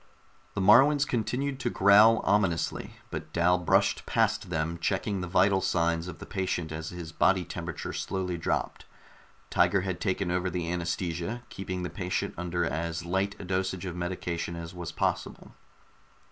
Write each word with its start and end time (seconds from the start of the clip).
The 0.55 0.61
Moruans 0.61 1.05
continued 1.05 1.59
to 1.59 1.69
growl 1.69 2.21
ominously, 2.23 2.95
but 3.11 3.31
Dal 3.33 3.59
brushed 3.59 4.03
past 4.07 4.49
them, 4.49 4.79
checking 4.79 5.21
the 5.21 5.27
vital 5.27 5.61
signs 5.61 6.07
of 6.07 6.17
the 6.17 6.25
patient 6.25 6.71
as 6.71 6.89
his 6.89 7.11
body 7.11 7.45
temperature 7.45 7.93
slowly 7.93 8.35
dropped. 8.35 8.85
Tiger 9.51 9.81
had 9.81 10.01
taken 10.01 10.31
over 10.31 10.49
the 10.49 10.71
anaesthesia, 10.73 11.43
keeping 11.49 11.83
the 11.83 11.89
patient 11.91 12.33
under 12.35 12.65
as 12.65 13.05
light 13.05 13.35
a 13.37 13.43
dosage 13.45 13.85
of 13.85 13.95
medication 13.95 14.55
as 14.55 14.73
was 14.73 14.91
possible. 14.91 15.53